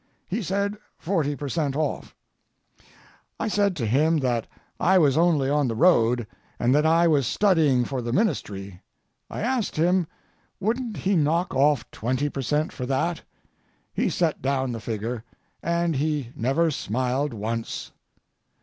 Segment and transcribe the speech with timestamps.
[0.27, 1.75] He said: "Forty per cent.
[1.75, 2.15] off."
[3.39, 4.47] I said to him that
[4.79, 6.25] I was only on the road,
[6.59, 8.81] and that I was studying for the ministry.
[9.29, 10.07] I asked him
[10.59, 12.71] wouldn't he knock off twenty per cent.
[12.71, 13.21] for that.
[13.93, 15.23] He set down the figure,
[15.61, 17.91] and he never smiled once.